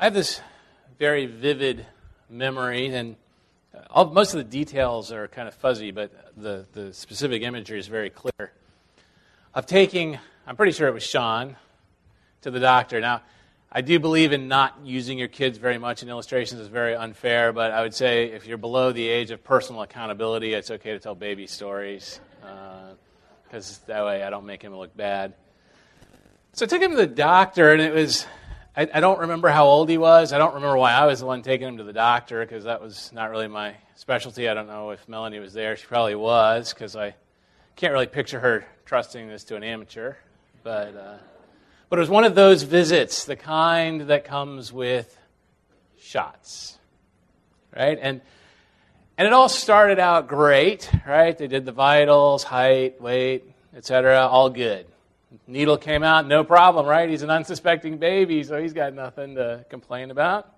[0.00, 0.40] I have this
[1.00, 1.84] very vivid
[2.30, 3.16] memory, and
[3.90, 7.88] all, most of the details are kind of fuzzy, but the, the specific imagery is
[7.88, 8.52] very clear.
[9.54, 10.16] Of taking,
[10.46, 11.56] I'm pretty sure it was Sean,
[12.42, 13.00] to the doctor.
[13.00, 13.22] Now,
[13.72, 16.60] I do believe in not using your kids very much in illustrations.
[16.60, 20.54] is very unfair, but I would say if you're below the age of personal accountability,
[20.54, 24.96] it's okay to tell baby stories, because uh, that way I don't make him look
[24.96, 25.34] bad.
[26.52, 28.28] So I took him to the doctor, and it was
[28.78, 30.32] I, I, don't remember how old he was.
[30.32, 32.80] I don't remember why I was the one taking him to the doctor because that
[32.80, 34.48] was not really my specialty.
[34.48, 35.74] I don't know if Melanie was there.
[35.76, 37.16] She probably was because I
[37.74, 40.14] can't really picture her trusting this to an amateur.
[40.62, 41.16] But, uh,
[41.90, 45.18] but it was one of those visits, the kind that comes with
[45.98, 46.78] shots,
[47.76, 47.98] right?
[48.00, 48.20] And,
[49.16, 51.36] and it all started out great, right?
[51.36, 53.42] They did the vitals, height, weight,
[53.74, 54.86] etc., all good.
[55.46, 57.08] Needle came out, no problem, right?
[57.08, 60.54] He's an unsuspecting baby, so he's got nothing to complain about.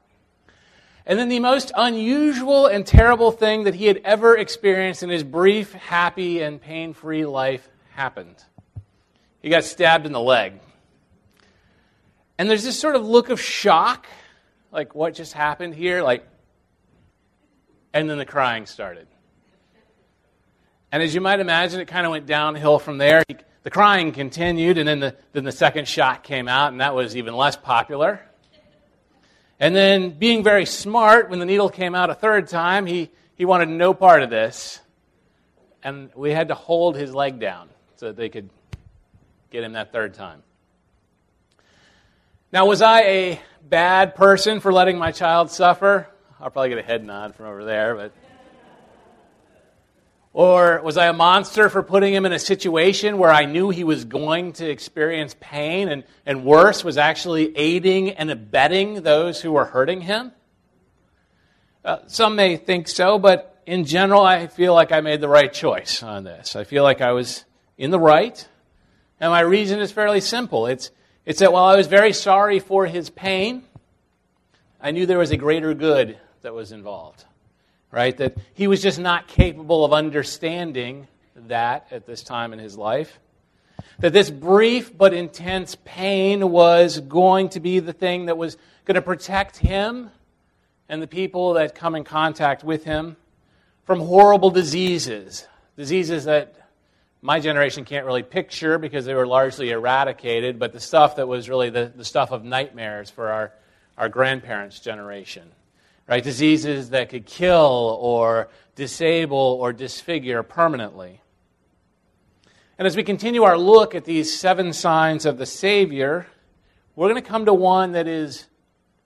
[1.07, 5.25] And then the most unusual and terrible thing that he had ever experienced in his
[5.25, 8.37] brief, happy, and pain free life happened.
[9.43, 10.61] He got stabbed in the leg.
[12.39, 14.07] And there's this sort of look of shock,
[14.71, 16.03] like what just happened here?
[16.03, 16.27] Like,
[17.93, 19.09] and then the crying started.
[20.93, 23.23] And as you might imagine, it kind of went downhill from there.
[23.27, 26.95] He, the crying continued, and then the, then the second shot came out, and that
[26.95, 28.21] was even less popular.
[29.59, 33.45] And then, being very smart, when the needle came out a third time, he, he
[33.45, 34.81] wanted no part of this.
[35.83, 38.49] And we had to hold his leg down so that they could
[39.51, 40.43] get him that third time.
[42.53, 46.09] Now, was I a bad person for letting my child suffer?
[46.41, 48.13] I'll probably get a head nod from over there, but
[50.41, 53.85] or was I a monster for putting him in a situation where I knew he
[53.85, 59.53] was going to experience pain and, and worse, was actually aiding and abetting those who
[59.53, 60.33] were hurting him?
[61.85, 65.53] Uh, some may think so, but in general, I feel like I made the right
[65.53, 66.57] choice on this.
[66.57, 67.45] I feel like I was
[67.77, 68.49] in the right,
[69.21, 70.69] and my reason is fairly simple.
[70.69, 70.91] It's,
[71.27, 73.65] it's that while I was very sorry for his pain,
[74.81, 77.27] I knew there was a greater good that was involved
[77.91, 78.17] right?
[78.17, 81.09] That he was just not capable of understanding
[81.49, 83.19] that at this time in his life.
[83.99, 88.95] That this brief but intense pain was going to be the thing that was going
[88.95, 90.11] to protect him
[90.89, 93.17] and the people that come in contact with him
[93.85, 95.47] from horrible diseases.
[95.77, 96.55] Diseases that
[97.23, 101.49] my generation can't really picture because they were largely eradicated, but the stuff that was
[101.49, 103.53] really the, the stuff of nightmares for our,
[103.99, 105.51] our grandparents' generation
[106.11, 106.25] right?
[106.25, 111.23] Diseases that could kill or disable or disfigure permanently.
[112.79, 116.27] And as we continue our look at these seven signs of the Savior,
[116.97, 118.47] we're going to come to one that is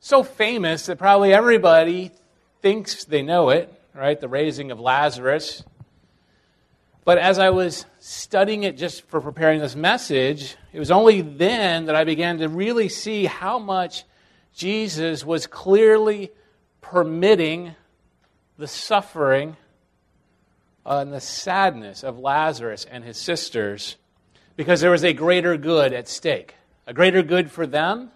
[0.01, 2.11] so famous that probably everybody
[2.63, 4.19] thinks they know it, right?
[4.19, 5.63] The raising of Lazarus.
[7.05, 11.85] But as I was studying it just for preparing this message, it was only then
[11.85, 14.05] that I began to really see how much
[14.55, 16.31] Jesus was clearly
[16.85, 17.75] permitting
[18.59, 19.57] the suffering
[20.85, 23.97] and the sadness of Lazarus and his sisters
[24.55, 26.55] because there was a greater good at stake.
[26.87, 28.11] A greater good for them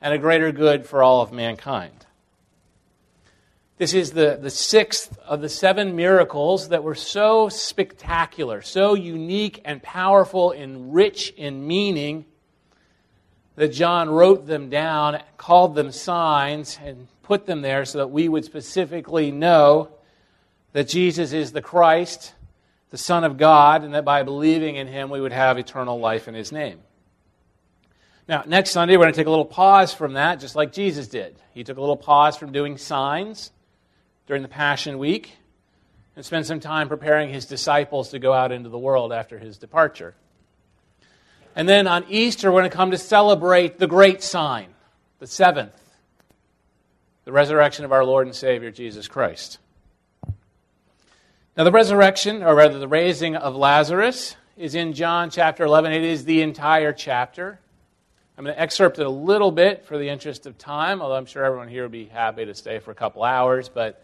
[0.00, 2.06] and a greater good for all of mankind.
[3.78, 9.62] This is the, the sixth of the seven miracles that were so spectacular, so unique
[9.64, 12.24] and powerful and rich in meaning
[13.54, 18.28] that John wrote them down, called them signs, and put them there so that we
[18.28, 19.88] would specifically know
[20.72, 22.34] that Jesus is the Christ,
[22.90, 26.26] the Son of God, and that by believing in him we would have eternal life
[26.26, 26.80] in his name.
[28.28, 31.06] Now, next Sunday, we're going to take a little pause from that, just like Jesus
[31.06, 31.36] did.
[31.52, 33.52] He took a little pause from doing signs
[34.26, 35.36] during the Passion Week
[36.16, 39.56] and spent some time preparing his disciples to go out into the world after his
[39.56, 40.16] departure.
[41.54, 44.66] And then on Easter, we're going to come to celebrate the great sign,
[45.20, 45.80] the seventh,
[47.24, 49.58] the resurrection of our Lord and Savior Jesus Christ.
[51.56, 55.92] Now, the resurrection, or rather the raising of Lazarus, is in John chapter 11.
[55.92, 57.58] It is the entire chapter.
[58.38, 61.26] I'm going to excerpt it a little bit for the interest of time, although I'm
[61.26, 64.02] sure everyone here would be happy to stay for a couple hours, but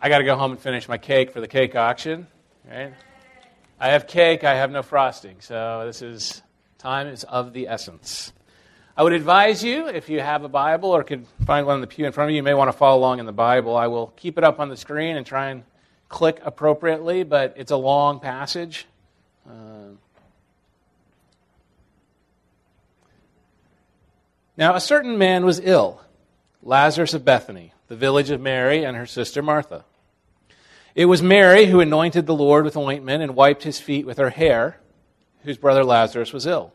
[0.00, 2.26] I got to go home and finish my cake for the cake auction.
[2.68, 2.92] Right?
[3.78, 6.42] I have cake, I have no frosting, so this is
[6.78, 8.32] time is of the essence.
[8.94, 11.86] I would advise you, if you have a Bible or could find one in the
[11.86, 13.74] pew in front of you, you may want to follow along in the Bible.
[13.74, 15.64] I will keep it up on the screen and try and
[16.10, 18.86] click appropriately, but it's a long passage.
[19.48, 19.96] Uh,
[24.58, 26.02] now, a certain man was ill,
[26.62, 29.86] Lazarus of Bethany, the village of Mary and her sister Martha.
[30.94, 34.28] It was Mary who anointed the Lord with ointment and wiped his feet with her
[34.28, 34.76] hair,
[35.44, 36.74] whose brother Lazarus was ill.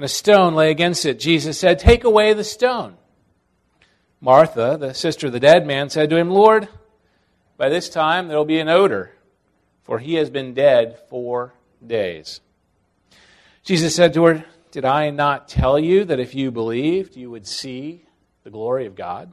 [0.00, 1.20] and a stone lay against it.
[1.20, 2.96] Jesus said, Take away the stone.
[4.18, 6.68] Martha, the sister of the dead man, said to him, Lord,
[7.58, 9.12] by this time there will be an odor,
[9.82, 11.52] for he has been dead four
[11.86, 12.40] days.
[13.62, 17.46] Jesus said to her, Did I not tell you that if you believed, you would
[17.46, 18.06] see
[18.42, 19.30] the glory of God?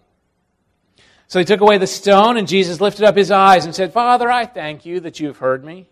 [1.29, 4.29] So he took away the stone, and Jesus lifted up his eyes and said, Father,
[4.29, 5.87] I thank you that you have heard me.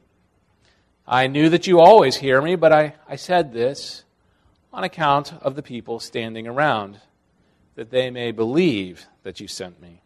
[1.08, 4.02] I knew that you always hear me, but I, I said this
[4.76, 7.00] on account of the people standing around,
[7.76, 10.02] that they may believe that you sent me.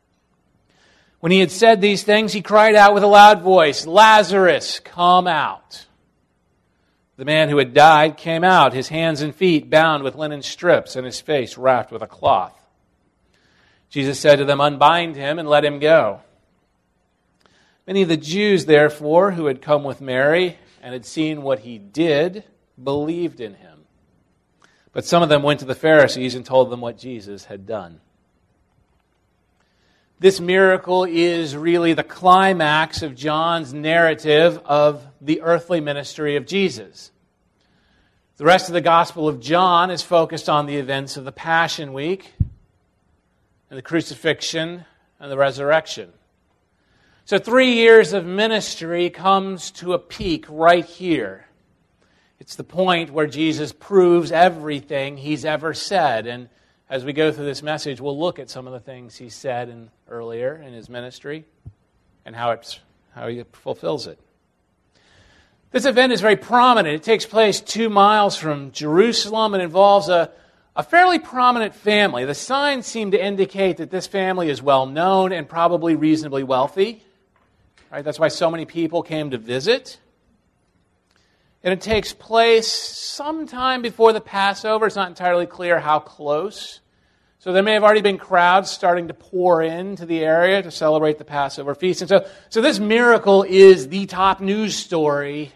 [1.22, 5.26] When he had said these things, he cried out with a loud voice, Lazarus, come
[5.26, 5.88] out.
[7.18, 10.96] The man who had died came out, his hands and feet bound with linen strips,
[10.96, 12.54] and his face wrapped with a cloth.
[13.90, 16.22] Jesus said to them, Unbind him and let him go.
[17.88, 21.80] Many of the Jews, therefore, who had come with Mary and had seen what he
[21.80, 22.44] did,
[22.82, 23.79] believed in him.
[25.00, 28.02] But some of them went to the Pharisees and told them what Jesus had done.
[30.20, 37.12] This miracle is really the climax of John's narrative of the earthly ministry of Jesus.
[38.36, 41.94] The rest of the Gospel of John is focused on the events of the Passion
[41.94, 42.34] Week
[43.70, 44.84] and the crucifixion
[45.18, 46.12] and the resurrection.
[47.24, 51.46] So, three years of ministry comes to a peak right here
[52.40, 56.26] it's the point where Jesus proves everything he's ever said.
[56.26, 56.48] And
[56.90, 59.68] as we go through this message, we'll look at some of the things he said
[59.68, 61.44] in, earlier in his ministry
[62.26, 62.80] and how, it's,
[63.14, 64.20] how he fulfills it.
[65.72, 66.96] This event is very prominent.
[66.96, 70.32] It takes place two miles from Jerusalem and involves a,
[70.76, 72.26] a fairly prominent family.
[72.26, 77.04] The signs seem to indicate that this family is well known and probably reasonably wealthy.
[77.92, 78.04] Right?
[78.04, 80.00] That's why so many people came to visit.
[81.64, 84.88] And it takes place sometime before the Passover.
[84.88, 86.80] It's not entirely clear how close.
[87.40, 91.18] So there may have already been crowds starting to pour into the area to celebrate
[91.18, 92.02] the Passover feast.
[92.02, 95.52] And so, so this miracle is the top news story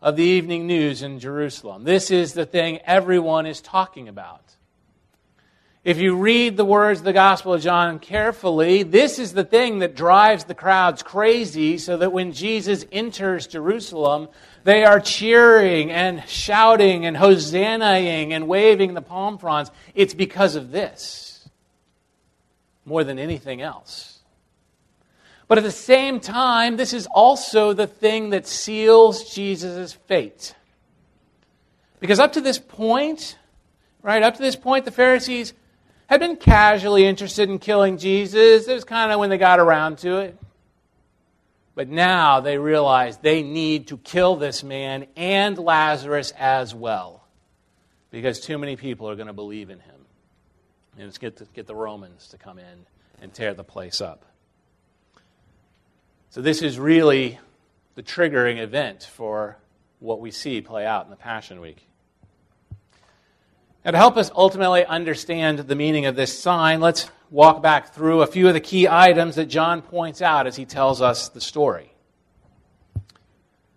[0.00, 1.84] of the evening news in Jerusalem.
[1.84, 4.42] This is the thing everyone is talking about.
[5.82, 9.78] If you read the words of the Gospel of John carefully, this is the thing
[9.78, 14.28] that drives the crowds crazy so that when Jesus enters Jerusalem,
[14.64, 19.70] they are cheering and shouting and hosannaing and waving the palm fronds.
[19.94, 21.48] It's because of this
[22.84, 24.18] more than anything else.
[25.48, 30.54] But at the same time, this is also the thing that seals Jesus' fate.
[31.98, 33.36] Because up to this point,
[34.02, 35.52] right, up to this point, the Pharisees
[36.06, 38.68] had been casually interested in killing Jesus.
[38.68, 40.38] It was kind of when they got around to it.
[41.74, 47.24] But now they realize they need to kill this man and Lazarus as well
[48.10, 49.94] because too many people are going to believe in him.
[50.96, 52.86] And let's get, to, get the Romans to come in
[53.22, 54.24] and tear the place up.
[56.30, 57.38] So, this is really
[57.94, 59.56] the triggering event for
[59.98, 61.86] what we see play out in the Passion Week.
[63.84, 68.20] Now, to help us ultimately understand the meaning of this sign, let's walk back through
[68.20, 71.40] a few of the key items that John points out as he tells us the
[71.40, 71.90] story.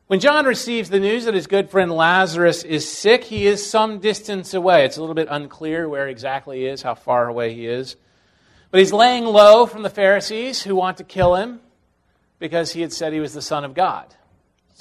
[0.08, 4.00] When John receives the news that his good friend Lazarus is sick, he is some
[4.00, 4.84] distance away.
[4.84, 7.96] It's a little bit unclear where exactly he is, how far away he is.
[8.72, 11.62] But he's laying low from the Pharisees who want to kill him
[12.40, 14.14] because he had said he was the Son of God.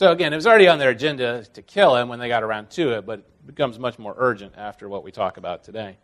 [0.02, 2.70] So, again, it was already on their agenda to kill him when they got around
[2.70, 5.96] to it, but it becomes much more urgent after what we talk about today.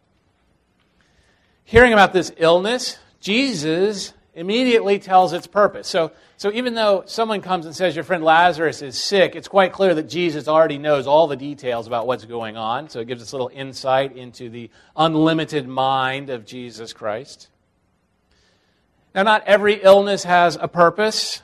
[1.65, 5.89] Hearing about this illness, Jesus immediately tells its purpose.
[5.89, 9.73] So, so even though someone comes and says your friend Lazarus is sick, it's quite
[9.73, 12.89] clear that Jesus already knows all the details about what's going on.
[12.91, 17.49] So it gives us a little insight into the unlimited mind of Jesus Christ.
[19.13, 21.43] Now, not every illness has a purpose.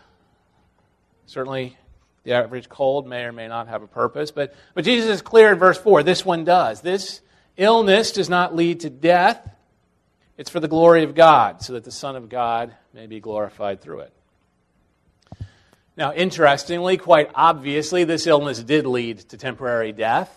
[1.27, 1.77] Certainly,
[2.25, 4.31] the average cold may or may not have a purpose.
[4.31, 6.81] But, but Jesus is clear in verse 4 this one does.
[6.81, 7.21] This
[7.57, 9.49] illness does not lead to death.
[10.37, 13.81] It's for the glory of God, so that the Son of God may be glorified
[13.81, 14.13] through it.
[15.97, 20.29] Now, interestingly, quite obviously, this illness did lead to temporary death.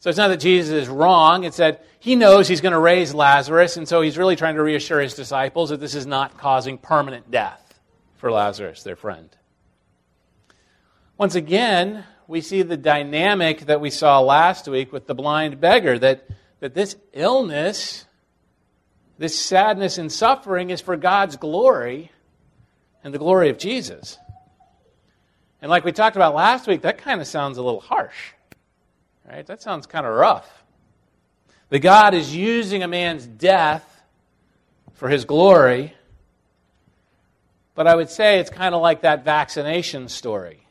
[0.00, 3.14] So it's not that Jesus is wrong, it's that he knows he's going to raise
[3.14, 6.76] Lazarus, and so he's really trying to reassure his disciples that this is not causing
[6.76, 7.80] permanent death
[8.16, 9.30] for Lazarus, their friend.
[11.22, 15.96] Once again, we see the dynamic that we saw last week with the blind beggar
[15.96, 16.26] that,
[16.58, 18.06] that this illness
[19.18, 22.10] this sadness and suffering is for God's glory
[23.04, 24.18] and the glory of Jesus.
[25.60, 28.32] And like we talked about last week, that kind of sounds a little harsh.
[29.24, 29.46] Right?
[29.46, 30.64] That sounds kind of rough.
[31.68, 34.02] That God is using a man's death
[34.94, 35.94] for his glory.
[37.76, 40.61] But I would say it's kind of like that vaccination story.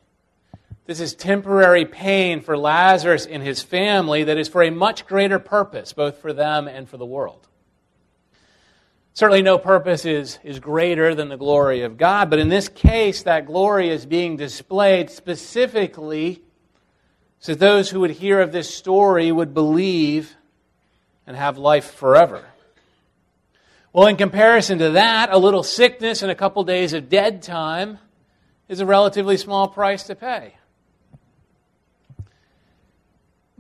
[0.92, 5.40] This is temporary pain for Lazarus and his family that is for a much greater
[5.40, 7.48] purpose, both for them and for the world.
[9.14, 13.24] Certainly, no purpose is, is greater than the glory of God, but in this case,
[13.24, 16.42] that glory is being displayed specifically
[17.40, 20.36] so those who would hear of this story would believe
[21.26, 22.44] and have life forever.
[23.94, 27.98] Well, in comparison to that, a little sickness and a couple days of dead time
[28.68, 30.56] is a relatively small price to pay.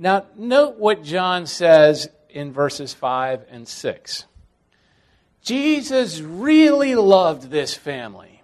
[0.01, 4.25] Now, note what John says in verses 5 and 6.
[5.43, 8.41] Jesus really loved this family.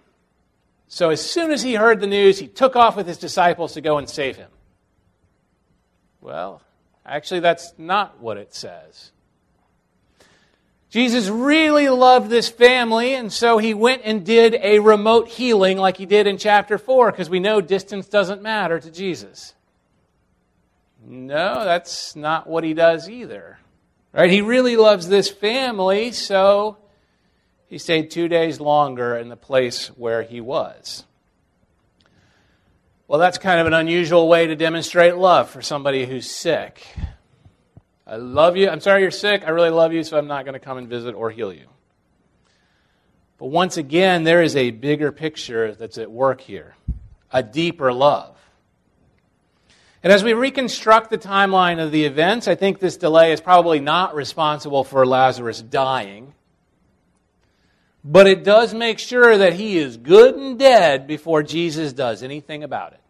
[0.86, 3.80] So as soon as he heard the news, he took off with his disciples to
[3.80, 4.50] go and save him.
[6.20, 6.62] Well,
[7.04, 9.10] actually, that's not what it says.
[10.90, 15.96] Jesus really loved this family, and so he went and did a remote healing like
[15.96, 19.54] he did in chapter 4, because we know distance doesn't matter to Jesus.
[21.04, 23.58] No, that's not what he does either.
[24.12, 24.30] Right?
[24.30, 26.78] He really loves this family, so
[27.68, 31.04] he stayed two days longer in the place where he was.
[33.06, 36.86] Well, that's kind of an unusual way to demonstrate love for somebody who's sick.
[38.06, 38.68] I love you.
[38.68, 39.42] I'm sorry you're sick.
[39.46, 41.66] I really love you, so I'm not going to come and visit or heal you.
[43.38, 46.74] But once again, there is a bigger picture that's at work here
[47.30, 48.37] a deeper love.
[50.02, 53.80] And as we reconstruct the timeline of the events, I think this delay is probably
[53.80, 56.34] not responsible for Lazarus dying
[58.04, 62.62] But it does make sure that he is good and dead before Jesus does anything
[62.62, 63.00] about it.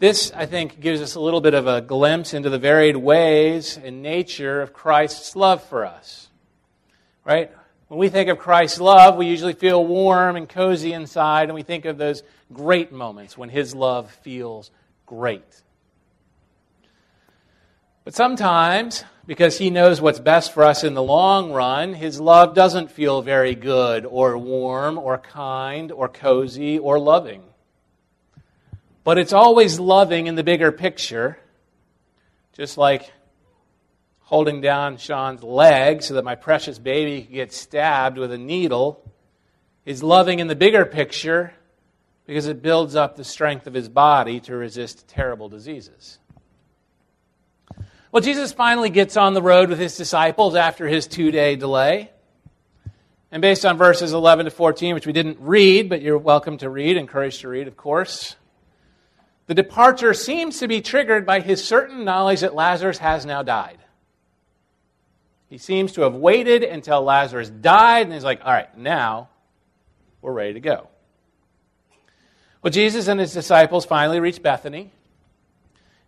[0.00, 3.78] This, I think, gives us a little bit of a glimpse into the varied ways
[3.82, 6.28] and nature of Christ's love for us.
[7.24, 7.50] Right?
[7.94, 11.62] When we think of Christ's love, we usually feel warm and cozy inside, and we
[11.62, 14.72] think of those great moments when His love feels
[15.06, 15.62] great.
[18.02, 22.52] But sometimes, because He knows what's best for us in the long run, His love
[22.52, 27.44] doesn't feel very good or warm or kind or cozy or loving.
[29.04, 31.38] But it's always loving in the bigger picture,
[32.54, 33.12] just like
[34.24, 39.02] holding down Sean's leg so that my precious baby could get stabbed with a needle
[39.84, 41.52] is loving in the bigger picture
[42.26, 46.18] because it builds up the strength of his body to resist terrible diseases.
[48.10, 52.10] Well, Jesus finally gets on the road with his disciples after his two day delay.
[53.30, 56.70] And based on verses 11 to 14, which we didn't read, but you're welcome to
[56.70, 58.36] read, encouraged to read, of course,
[59.48, 63.78] the departure seems to be triggered by his certain knowledge that Lazarus has now died.
[65.54, 69.28] He seems to have waited until Lazarus died, and he's like, all right, now
[70.20, 70.88] we're ready to go.
[72.60, 74.90] Well, Jesus and his disciples finally reach Bethany.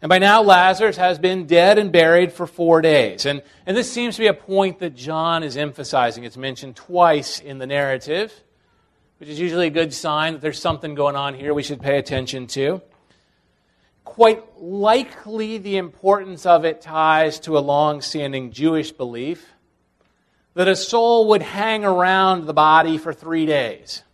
[0.02, 3.24] And by now, Lazarus has been dead and buried for four days.
[3.24, 6.24] And, and this seems to be a point that John is emphasizing.
[6.24, 8.34] It's mentioned twice in the narrative,
[9.18, 11.98] which is usually a good sign that there's something going on here we should pay
[11.98, 12.82] attention to
[14.06, 19.52] quite likely the importance of it ties to a long standing Jewish belief
[20.54, 24.04] that a soul would hang around the body for three days,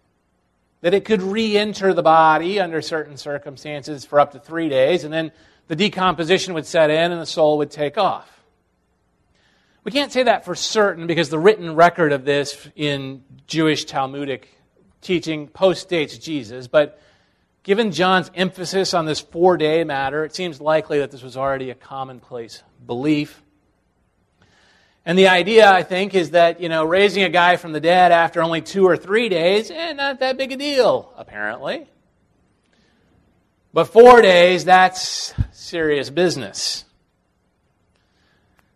[0.80, 5.04] that it could re enter the body under certain circumstances for up to three days,
[5.04, 5.30] and then
[5.68, 8.42] the decomposition would set in and the soul would take off.
[9.84, 14.48] We can't say that for certain because the written record of this in Jewish Talmudic
[15.02, 16.98] teaching postdates Jesus, but
[17.62, 21.70] Given John's emphasis on this four day matter, it seems likely that this was already
[21.70, 23.40] a commonplace belief.
[25.04, 28.12] And the idea, I think, is that, you know, raising a guy from the dead
[28.12, 31.86] after only two or three days, eh, not that big a deal, apparently.
[33.72, 36.84] But four days, that's serious business.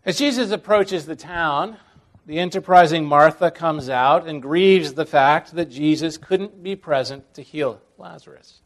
[0.05, 1.77] As Jesus approaches the town,
[2.25, 7.43] the enterprising Martha comes out and grieves the fact that Jesus couldn't be present to
[7.43, 8.61] heal Lazarus.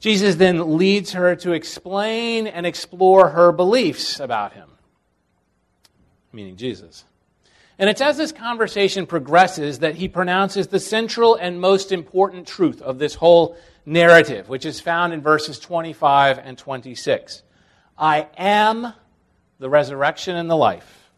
[0.00, 4.70] Jesus then leads her to explain and explore her beliefs about him,
[6.32, 7.04] meaning Jesus.
[7.78, 12.82] And it's as this conversation progresses that he pronounces the central and most important truth
[12.82, 13.56] of this whole
[13.86, 17.42] narrative, which is found in verses 25 and 26.
[17.96, 18.92] I am
[19.58, 21.10] the resurrection and the life.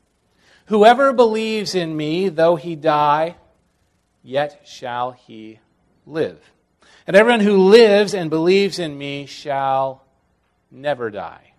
[0.66, 3.36] Whoever believes in me, though he die,
[4.22, 5.58] yet shall he
[6.06, 6.40] live.
[7.06, 10.04] And everyone who lives and believes in me shall
[10.70, 11.52] never die.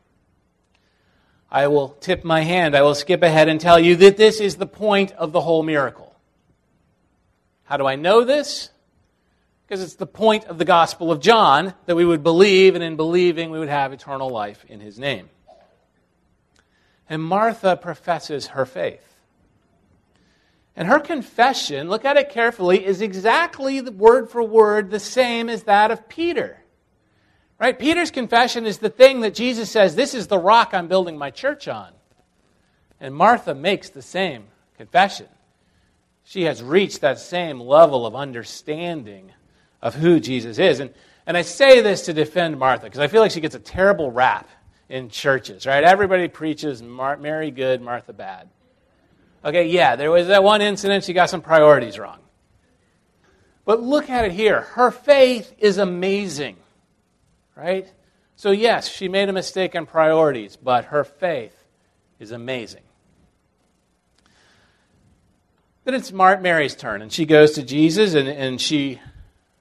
[1.50, 2.76] I will tip my hand.
[2.76, 5.64] I will skip ahead and tell you that this is the point of the whole
[5.64, 6.16] miracle.
[7.66, 8.70] How do I know this?
[9.68, 12.96] Because it's the point of the Gospel of John that we would believe, and in
[12.96, 15.30] believing, we would have eternal life in his name.
[17.10, 19.11] And Martha professes her faith.
[20.82, 25.62] And her confession, look at it carefully, is exactly word for word the same as
[25.66, 26.58] that of Peter.
[27.60, 27.78] Right?
[27.78, 31.30] Peter's confession is the thing that Jesus says, This is the rock I'm building my
[31.30, 31.92] church on.
[33.00, 35.28] And Martha makes the same confession.
[36.24, 39.32] She has reached that same level of understanding
[39.84, 40.80] of who Jesus is.
[40.80, 40.96] And,
[41.28, 44.10] and I say this to defend Martha because I feel like she gets a terrible
[44.10, 44.50] rap
[44.90, 45.84] in churches, right?
[45.84, 48.50] Everybody preaches Mary good, Martha bad.
[49.44, 52.20] Okay, yeah, there was that one incident, she got some priorities wrong.
[53.66, 54.62] But look at it here.
[54.62, 56.58] Her faith is amazing,
[57.56, 57.92] right?
[58.36, 61.56] So, yes, she made a mistake in priorities, but her faith
[62.20, 62.82] is amazing.
[65.84, 69.00] Then it's Mary's turn, and she goes to Jesus, and, and she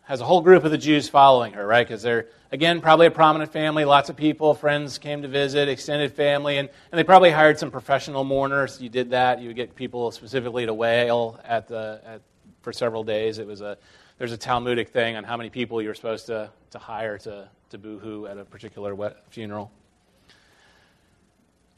[0.02, 1.86] has a whole group of the Jews following her, right?
[1.86, 3.84] Because they're, again, probably a prominent family.
[3.84, 7.70] Lots of people, friends came to visit, extended family, and, and they probably hired some
[7.70, 8.80] professional mourners.
[8.80, 9.40] You did that.
[9.40, 12.22] You would get people specifically to wail at the, at,
[12.62, 13.38] for several days.
[13.38, 13.78] It was a,
[14.18, 17.78] there's a Talmudic thing on how many people you're supposed to, to hire to, to
[17.78, 19.70] boohoo at a particular funeral.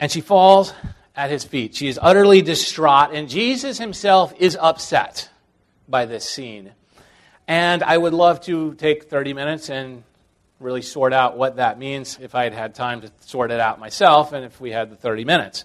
[0.00, 0.72] And she falls
[1.14, 1.74] at his feet.
[1.74, 5.28] She is utterly distraught, and Jesus himself is upset
[5.88, 6.72] by this scene.
[7.46, 10.04] And I would love to take 30 minutes and
[10.62, 13.80] really sort out what that means if I had had time to sort it out
[13.80, 15.64] myself and if we had the 30 minutes.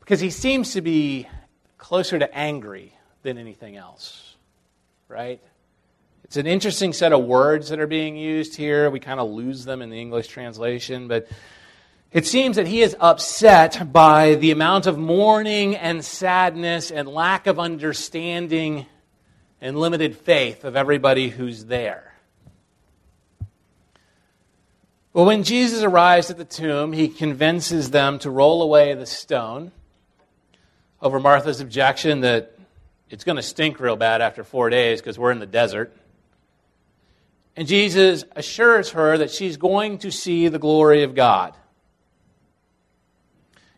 [0.00, 1.28] Because he seems to be
[1.76, 4.36] closer to angry than anything else,
[5.08, 5.40] right?
[6.24, 8.90] It's an interesting set of words that are being used here.
[8.90, 11.28] We kind of lose them in the English translation, but
[12.12, 17.46] it seems that he is upset by the amount of mourning and sadness and lack
[17.46, 18.86] of understanding
[19.60, 22.14] and limited faith of everybody who's there.
[25.18, 29.72] Well, when Jesus arrives at the tomb, he convinces them to roll away the stone
[31.02, 32.56] over Martha's objection that
[33.10, 35.92] it's going to stink real bad after four days because we're in the desert.
[37.56, 41.56] And Jesus assures her that she's going to see the glory of God.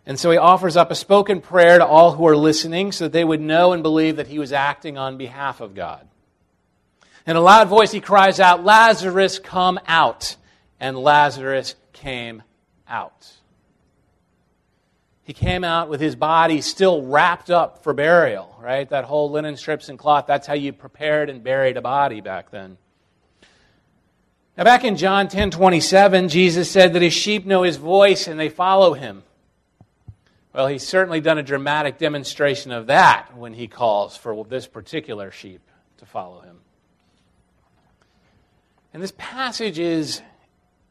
[0.04, 3.12] And so he offers up a spoken prayer to all who are listening so that
[3.12, 6.06] they would know and believe that he was acting on behalf of God.
[7.26, 10.36] In a loud voice, he cries out, Lazarus, come out.
[10.80, 12.42] And Lazarus came
[12.88, 13.30] out.
[15.22, 18.88] He came out with his body still wrapped up for burial, right?
[18.88, 22.50] That whole linen strips and cloth, that's how you prepared and buried a body back
[22.50, 22.78] then.
[24.56, 28.40] Now, back in John 10 27, Jesus said that his sheep know his voice and
[28.40, 29.22] they follow him.
[30.52, 35.30] Well, he's certainly done a dramatic demonstration of that when he calls for this particular
[35.30, 35.60] sheep
[35.98, 36.58] to follow him.
[38.92, 40.22] And this passage is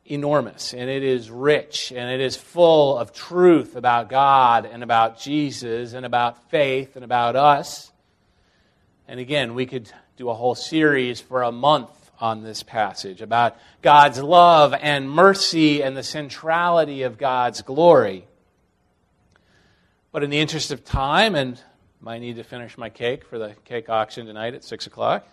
[0.10, 5.20] enormous and it is rich and it is full of truth about God and about
[5.20, 7.92] Jesus and about faith and about us.
[9.08, 13.56] And again, we could do a whole series for a month on this passage about
[13.82, 18.26] God's love and mercy and the centrality of God's glory.
[20.12, 21.62] But in the interest of time, and
[22.06, 25.28] I need to finish my cake for the cake auction tonight at 6 o'clock,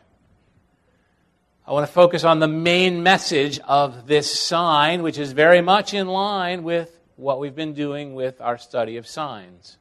[1.68, 5.94] I want to focus on the main message of this sign, which is very much
[5.94, 9.76] in line with what we've been doing with our study of signs.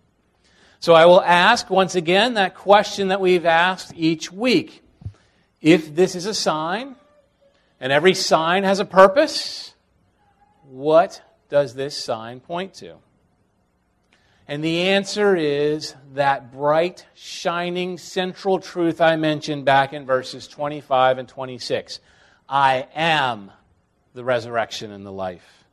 [0.79, 4.83] So I will ask once again that question that we've asked each week.
[5.61, 6.95] If this is a sign,
[7.79, 9.75] and every sign has a purpose,
[10.63, 12.95] what does this sign point to?
[14.47, 21.17] And the answer is that bright, shining central truth I mentioned back in verses 25
[21.17, 21.99] and 26.
[22.47, 23.51] I am
[24.13, 25.65] the resurrection and the life.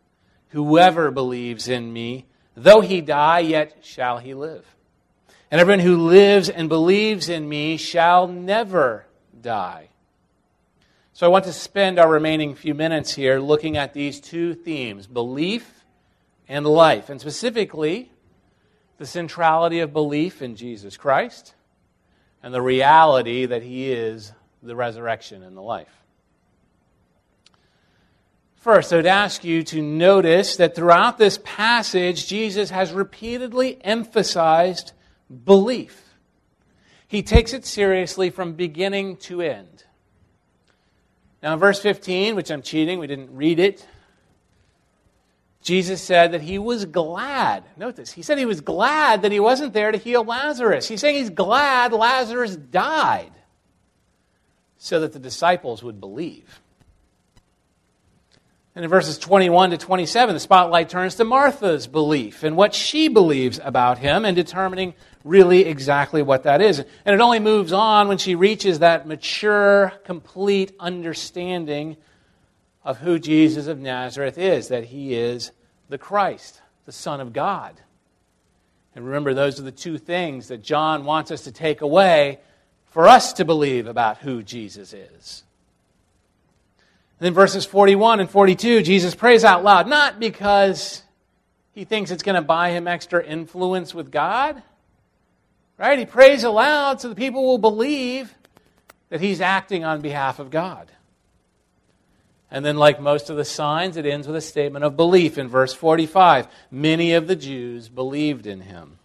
[0.49, 4.67] Whoever believes in me, though he die, yet shall he live.
[5.51, 9.05] And everyone who lives and believes in me shall never
[9.39, 9.89] die.
[11.13, 15.07] So I want to spend our remaining few minutes here looking at these two themes
[15.07, 15.85] belief
[16.49, 17.11] and life.
[17.11, 18.11] And specifically,
[19.03, 21.55] the centrality of belief in Jesus Christ
[22.41, 25.91] and the reality that he is the resurrection and the life.
[28.55, 34.93] First, I would ask you to notice that throughout this passage, Jesus has repeatedly emphasized
[35.45, 36.01] belief.
[37.09, 39.83] He takes it seriously from beginning to end.
[41.43, 43.85] Now, in verse 15, which I'm cheating, we didn't read it,
[45.63, 47.63] Jesus said that he was glad.
[47.77, 48.11] Note this.
[48.11, 50.89] He said he was glad that he wasn't there to heal Lazarus.
[50.89, 53.33] He's saying he's glad Lazarus died
[54.77, 56.61] so that the disciples would believe.
[58.75, 63.09] And in verses 21 to 27, the spotlight turns to Martha's belief and what she
[63.09, 64.95] believes about him and determining
[65.25, 66.79] really exactly what that is.
[66.79, 71.99] And it only moves on when she reaches that mature, complete understanding
[72.85, 75.53] of who Jesus of Nazareth is, that he is
[75.89, 77.81] the Christ, the Son of God.
[78.95, 82.41] And remember, those are the two things that John wants us to take away
[82.91, 85.45] for us to believe about who Jesus is.
[87.19, 91.03] And then verses 41 and 42, Jesus prays out loud, not because
[91.73, 94.63] he thinks it's going to buy him extra influence with God.
[95.79, 95.99] Right?
[95.99, 98.35] He prays aloud so the people will believe
[99.09, 100.91] that he's acting on behalf of God.
[102.53, 105.49] And then, like most of the signs, it ends with a statement of belief in
[105.49, 106.47] verse 45.
[106.71, 108.99] Many of the Jews believed in him.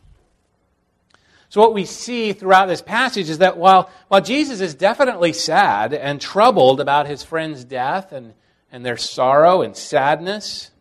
[1.48, 5.94] So, what we see throughout this passage is that while, while Jesus is definitely sad
[5.94, 8.34] and troubled about his friend's death and,
[8.70, 10.72] and their sorrow and sadness,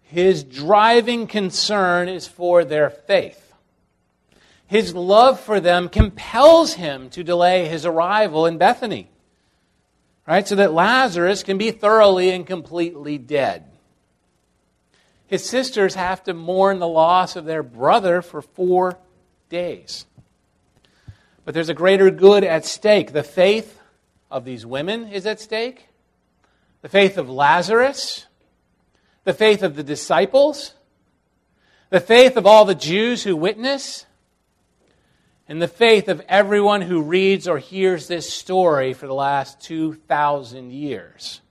[0.00, 3.52] his driving concern is for their faith.
[4.66, 9.10] His love for them compels him to delay his arrival in Bethany
[10.26, 10.46] right?
[10.46, 13.64] So that Lazarus can be thoroughly and completely dead.
[15.26, 18.98] His sisters have to mourn the loss of their brother for four
[19.48, 20.04] days.
[21.44, 23.12] But there's a greater good at stake.
[23.12, 23.80] The faith
[24.30, 25.88] of these women is at stake,
[26.82, 28.26] the faith of Lazarus,
[29.24, 30.74] the faith of the disciples,
[31.90, 34.06] the faith of all the Jews who witness,
[35.52, 40.72] in the faith of everyone who reads or hears this story for the last 2,000
[40.72, 41.42] years.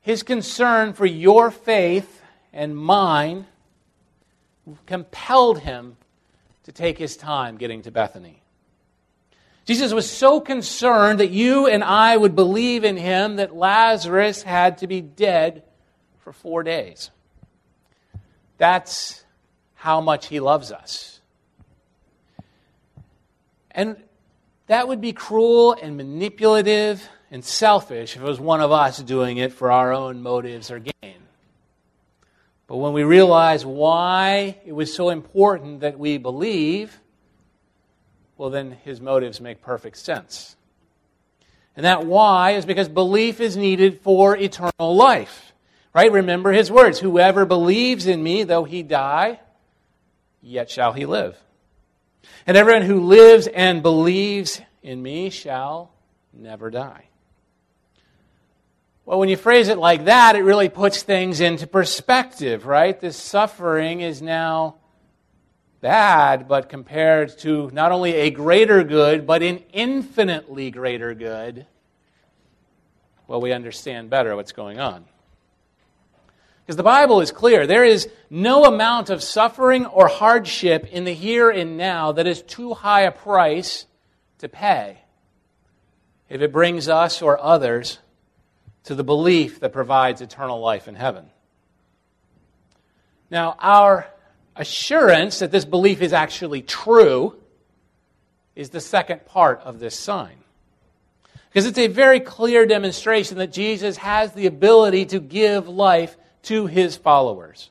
[0.00, 3.44] His concern for your faith and mine
[4.86, 5.98] compelled him
[6.62, 8.42] to take his time getting to Bethany.
[9.66, 14.78] Jesus was so concerned that you and I would believe in him that Lazarus had
[14.78, 15.64] to be dead
[16.20, 17.10] for four days.
[18.56, 19.22] That's
[19.74, 21.18] how much he loves us.
[23.72, 23.96] And
[24.66, 29.38] that would be cruel and manipulative and selfish if it was one of us doing
[29.38, 31.16] it for our own motives or gain.
[32.66, 37.00] But when we realize why it was so important that we believe,
[38.36, 40.56] well, then his motives make perfect sense.
[41.76, 45.52] And that why is because belief is needed for eternal life.
[45.94, 46.10] Right?
[46.10, 49.40] Remember his words Whoever believes in me, though he die,
[50.40, 51.36] yet shall he live.
[52.46, 55.92] And everyone who lives and believes in me shall
[56.32, 57.08] never die.
[59.04, 62.98] Well, when you phrase it like that, it really puts things into perspective, right?
[62.98, 64.76] This suffering is now
[65.80, 71.66] bad, but compared to not only a greater good, but an infinitely greater good,
[73.26, 75.04] well, we understand better what's going on.
[76.64, 77.66] Because the Bible is clear.
[77.66, 82.42] There is no amount of suffering or hardship in the here and now that is
[82.42, 83.86] too high a price
[84.38, 84.98] to pay
[86.28, 87.98] if it brings us or others
[88.84, 91.26] to the belief that provides eternal life in heaven.
[93.30, 94.06] Now, our
[94.56, 97.36] assurance that this belief is actually true
[98.54, 100.36] is the second part of this sign.
[101.48, 106.66] Because it's a very clear demonstration that Jesus has the ability to give life to
[106.66, 107.70] his followers.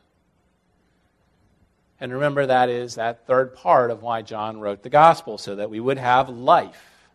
[1.99, 5.69] And remember, that is that third part of why John wrote the gospel, so that
[5.69, 7.07] we would have life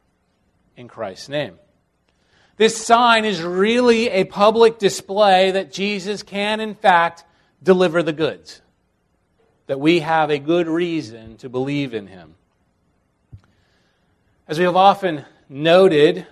[0.76, 1.58] in Christ's name.
[2.56, 7.24] This sign is really a public display that Jesus can, in fact,
[7.62, 8.62] deliver the goods,
[9.66, 12.34] that we have a good reason to believe in him.
[14.46, 16.26] As we have often noted,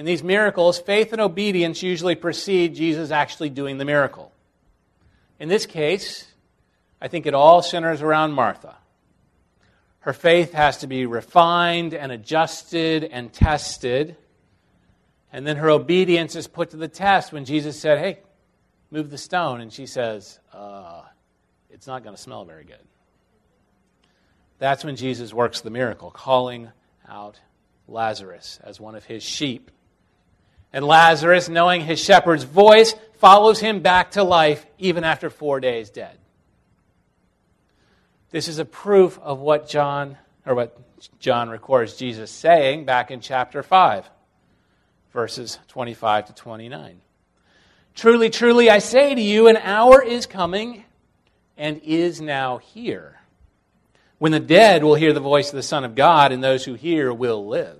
[0.00, 4.32] in these miracles, faith and obedience usually precede Jesus actually doing the miracle.
[5.38, 6.26] In this case,
[7.02, 8.78] I think it all centers around Martha.
[9.98, 14.16] Her faith has to be refined and adjusted and tested.
[15.34, 18.20] And then her obedience is put to the test when Jesus said, Hey,
[18.90, 19.60] move the stone.
[19.60, 21.02] And she says, uh,
[21.68, 22.86] It's not going to smell very good.
[24.58, 26.70] That's when Jesus works the miracle, calling
[27.06, 27.38] out
[27.86, 29.70] Lazarus as one of his sheep.
[30.72, 35.90] And Lazarus, knowing his shepherd's voice, follows him back to life even after four days
[35.90, 36.16] dead.
[38.30, 40.78] This is a proof of what John, or what
[41.18, 44.08] John records Jesus saying back in chapter 5,
[45.12, 47.00] verses 25 to 29.
[47.96, 50.84] Truly, truly, I say to you, an hour is coming
[51.58, 53.20] and is now here
[54.20, 56.74] when the dead will hear the voice of the Son of God, and those who
[56.74, 57.79] hear will live.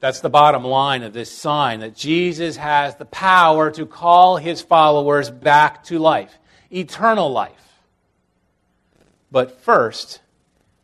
[0.00, 4.60] That's the bottom line of this sign that Jesus has the power to call his
[4.60, 6.38] followers back to life,
[6.70, 7.52] eternal life.
[9.30, 10.20] But first,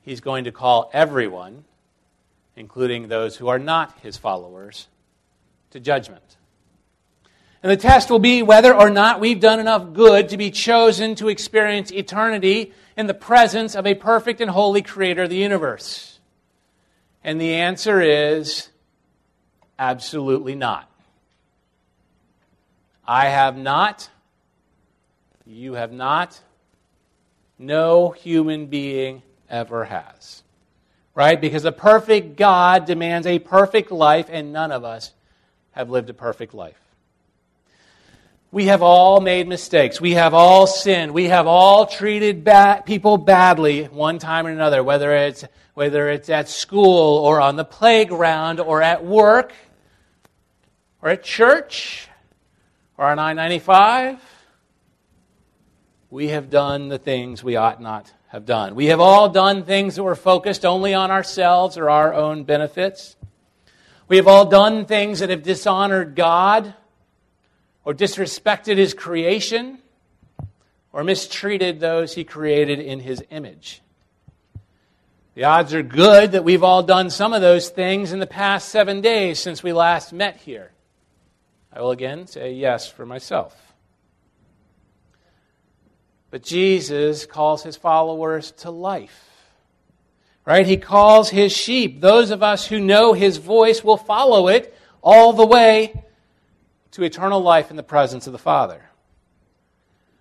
[0.03, 1.65] he's going to call everyone,
[2.57, 4.89] including those who are not his followers,
[5.71, 6.37] to judgment.
[7.63, 11.15] And the test will be whether or not we've done enough good to be chosen
[11.17, 16.19] to experience eternity in the presence of a perfect and holy creator of the universe.
[17.23, 18.72] And the answer is
[19.83, 20.89] Absolutely not.
[23.05, 24.09] I have not.
[25.45, 26.41] You have not.
[27.59, 30.45] No human being ever has.
[31.17, 31.41] Right?
[31.41, 35.11] Because a perfect God demands a perfect life, and none of us
[35.73, 36.79] have lived a perfect life.
[38.53, 40.01] We have all made mistakes.
[40.01, 41.11] We have all sinned.
[41.11, 46.31] We have all treated bad, people badly one time or another, whether it's, whether it's
[46.31, 49.53] at school or on the playground or at work
[51.03, 52.09] or at church
[52.97, 54.21] or on I 95,
[56.11, 58.75] we have done the things we ought not have done.
[58.75, 63.17] We have all done things that were focused only on ourselves or our own benefits.
[64.09, 66.75] We have all done things that have dishonored God
[67.85, 69.79] or disrespected His creation
[70.93, 73.83] or mistreated those He created in His image.
[75.35, 78.69] The odds are good that we've all done some of those things in the past
[78.69, 80.73] seven days since we last met here.
[81.73, 83.57] I will again say yes for myself.
[86.31, 89.29] But Jesus calls his followers to life.
[90.45, 90.67] Right?
[90.67, 92.01] He calls his sheep.
[92.01, 96.05] Those of us who know his voice will follow it all the way
[96.93, 98.83] to eternal life in the presence of the Father.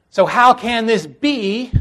[0.10, 1.72] So, how can this be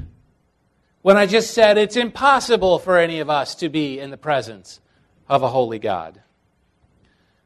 [1.02, 4.80] when I just said it's impossible for any of us to be in the presence
[5.28, 6.20] of a holy God?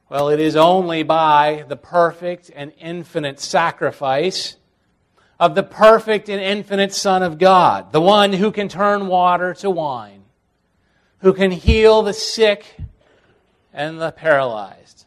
[0.08, 4.56] Well, it is only by the perfect and infinite sacrifice
[5.40, 9.70] of the perfect and infinite Son of God, the one who can turn water to
[9.70, 10.24] wine,
[11.18, 12.76] who can heal the sick
[13.72, 15.06] and the paralyzed,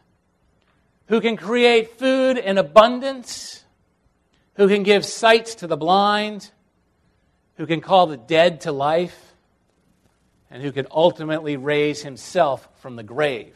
[1.06, 3.64] who can create food in abundance,
[4.54, 6.50] who can give sight to the blind
[7.58, 9.34] who can call the dead to life,
[10.50, 13.54] and who can ultimately raise himself from the grave.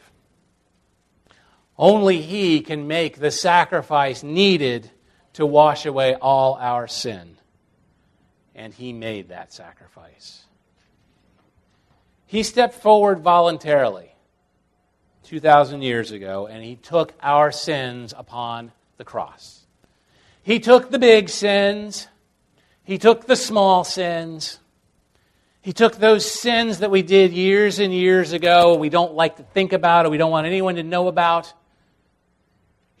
[1.77, 4.89] Only He can make the sacrifice needed
[5.33, 7.37] to wash away all our sin.
[8.55, 10.45] And He made that sacrifice.
[12.25, 14.13] He stepped forward voluntarily
[15.23, 19.65] 2,000 years ago, and He took our sins upon the cross.
[20.43, 22.07] He took the big sins
[22.83, 24.59] he took the small sins.
[25.61, 29.43] He took those sins that we did years and years ago, we don't like to
[29.43, 31.53] think about, or we don't want anyone to know about.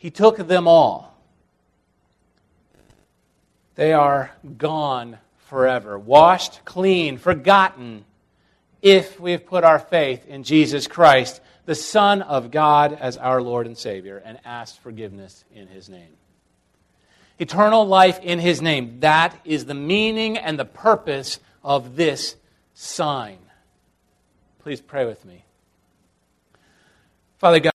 [0.03, 1.17] He took them all.
[3.75, 8.03] They are gone forever, washed clean, forgotten,
[8.81, 13.41] if we have put our faith in Jesus Christ, the Son of God, as our
[13.41, 16.17] Lord and Savior, and asked forgiveness in His name
[17.39, 18.99] eternal life in his name.
[18.99, 22.35] That is the meaning and the purpose of this
[22.73, 23.39] sign.
[24.59, 25.43] Please pray with me.
[27.39, 27.71] Father God,